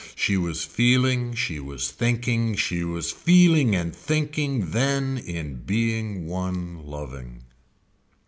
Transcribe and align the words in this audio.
She 0.15 0.35
was 0.35 0.65
feeling, 0.65 1.35
she 1.35 1.59
was 1.59 1.91
thinking, 1.91 2.55
she 2.55 2.83
was 2.83 3.11
feeling 3.11 3.75
and 3.75 3.95
thinking 3.95 4.71
then 4.71 5.19
in 5.19 5.57
being 5.63 6.25
one 6.25 6.81
loving. 6.83 7.43